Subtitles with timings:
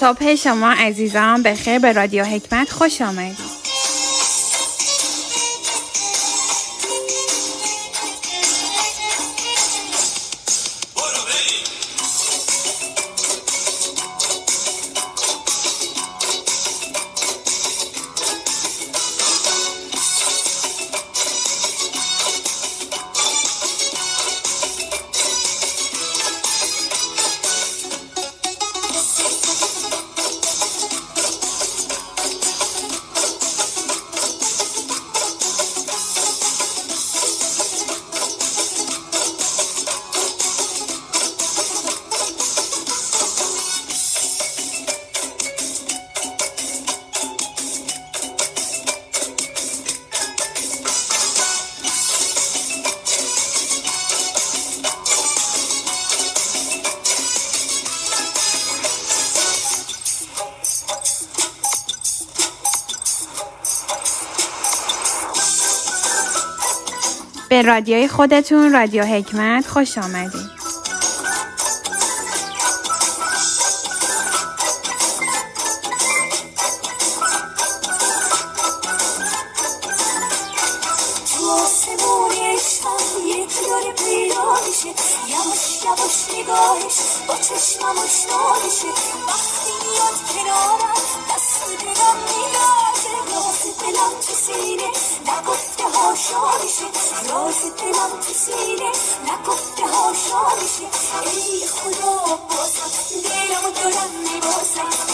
[0.00, 3.43] صبح شما عزیزان به خیر به رادیو حکمت خوش آمدید.
[67.48, 70.54] به رادیوی خودتون رادیو حکمت خوش آمدید.
[93.84, 94.88] دلم تو سینه
[95.22, 96.86] نگفته هاشا میشه
[97.32, 98.90] راز دلم تو سینه
[99.32, 100.86] نگفته هاشا میشه
[101.30, 102.38] ای خدا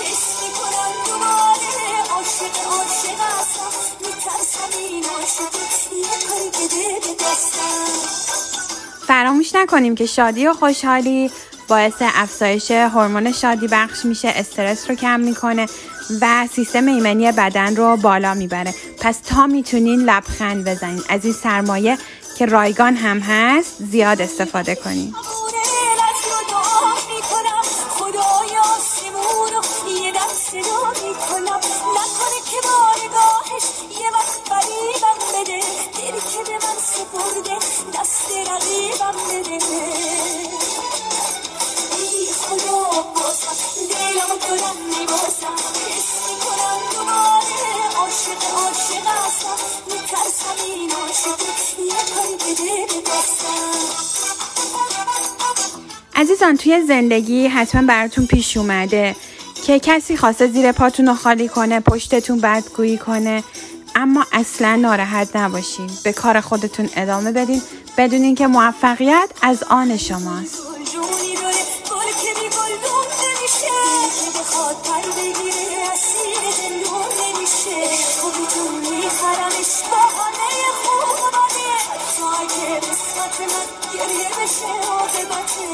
[0.00, 3.70] حس می‌کنم دوباره عاشق عاشق هستم
[4.00, 8.34] میترسم این عاشقی یه کاری به دستم
[9.06, 11.30] فراموش نکنیم که شادی و خوشحالی
[11.68, 15.66] باعث افزایش هورمون شادی بخش میشه استرس رو کم می‌کنه
[16.20, 18.74] و سیستم ایمنی بدن رو بالا می‌بره.
[19.00, 21.02] پس تا می‌تونین لبخند بزنین.
[21.08, 21.98] از این سرمایه
[22.38, 25.14] که رایگان هم هست زیاد استفاده کنین.
[56.16, 59.16] عزیزان توی زندگی حتما براتون پیش اومده
[59.66, 63.42] که کسی خواسته زیر پاتون رو خالی کنه پشتتون بدگویی کنه
[63.94, 65.90] اما اصلا ناراحت نباشین.
[66.04, 67.62] به کار خودتون ادامه بدین.
[67.98, 70.62] بدونین که موفقیت از آن شماست.
[83.34, 85.64] قسمت من گریه بشه عاقبته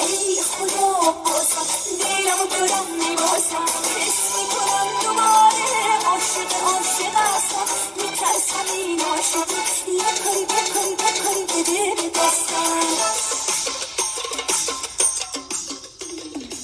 [0.00, 1.68] ای خدا بازم
[2.00, 3.66] دلمو دارم میبازم.
[4.00, 5.66] حس می‌کنم دوباره
[6.06, 7.66] عاشق عاشق هستم.
[7.96, 12.24] میترسم این عاشقی یه کاری بکاری بکاری بده به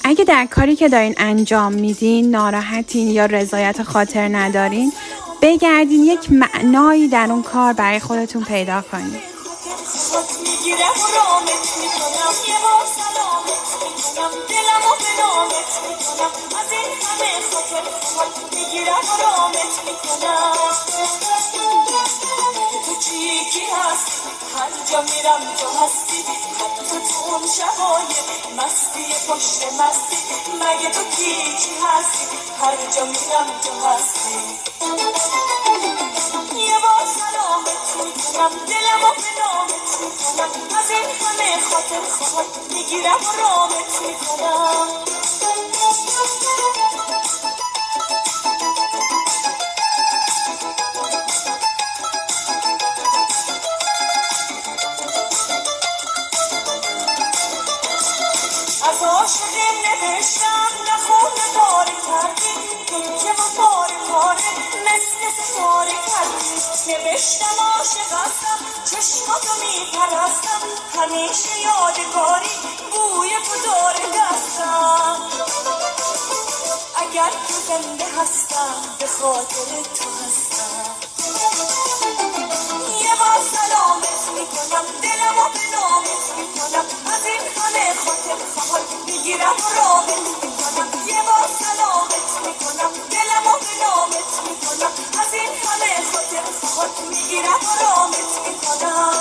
[0.03, 4.93] اگه در کاری که دارین انجام میدین ناراحتین یا رضایت خاطر ندارین
[5.41, 9.21] بگردین یک معنایی در اون کار برای خودتون پیدا کنین.
[20.23, 20.90] هر
[24.99, 26.23] میرم تو هستی.
[26.59, 28.03] حتی تو اون شبای
[28.57, 30.17] مستی پشت مستی.
[30.53, 31.35] مگه تو کی
[31.83, 34.39] هستی؟ هر جا میرم تو هستی.
[36.55, 40.79] یه بار سلامت می‌کنم دلم و به نامت می‌کنم.
[40.79, 44.87] از این همه خاطر خواهد می‌گیرم و رامت می‌کنم.
[66.87, 70.61] نوشتم عاشق هستم چشماتو میپرستم.
[70.95, 72.55] همیشه یادگاری
[72.91, 75.17] بوی تو داره دستم
[76.95, 81.90] اگر تو زنده هستم به خاطر تو هستم.
[84.01, 90.87] نامت می‌کنم دلمو به نامت می‌کنم از این همه خاطر سوال می‌گیرم و رامت می‌کنم
[91.07, 97.71] یه بار سلامت می‌کنم دلمو به نامت می‌کنم از این همه خاطر سوال می‌گیرم و
[97.83, 99.11] رامت می‌کنم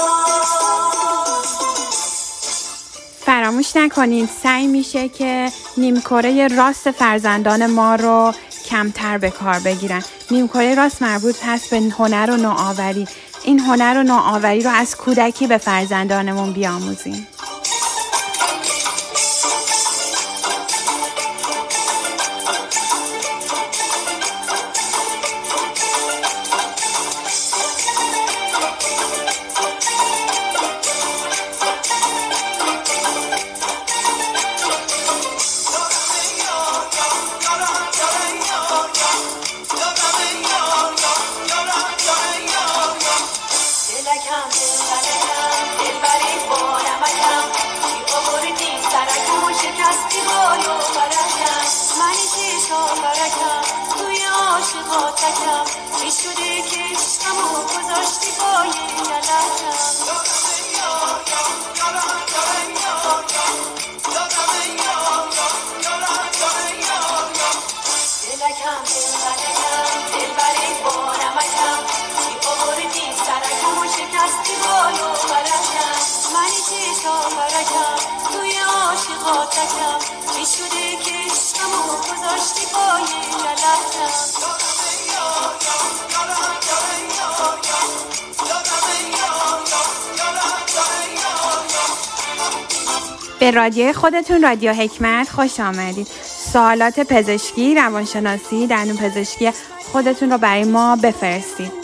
[3.26, 8.34] فراموش نکنید سعی میشه که نیمکره راست فرزندان ما رو
[8.70, 10.04] کمتر به کار بگیرن.
[10.30, 13.08] نیمکره راست مربوط هست به هنر و نوآوری.
[13.44, 17.26] این هنر و نوآوری رو از کودکی به فرزندانمون بیاموزیم.
[54.80, 55.64] حقیقاتتم
[56.04, 58.70] می شده که عشقم و گذاشتی پای
[68.22, 69.72] دلکم دلبرکم
[70.12, 71.80] دلبر بارمکم
[72.18, 76.00] چی آوردی سرکم و شکستی بال و برکم
[76.34, 77.96] منی که شاورکم
[78.32, 79.98] توی عاشقاتکم
[80.34, 84.69] چی شده که عشقم و گذاشتی پای یلکم
[93.40, 96.06] به رادیو خودتون رادیو حکمت خوش آمدید.
[96.52, 99.50] سوالات پزشکی روانشناسی دندون پزشکی
[99.92, 101.80] خودتون رو برای ما بفرستید.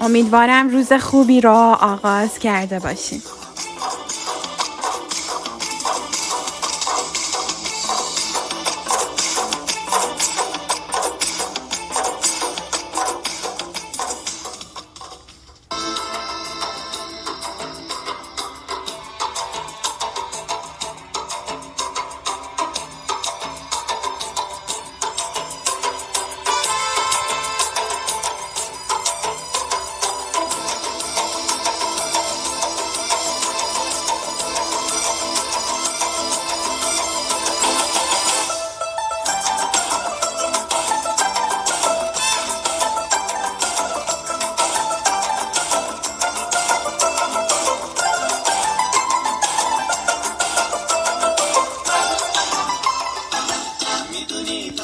[0.00, 3.39] امیدوارم روز خوبی را آغاز کرده باشید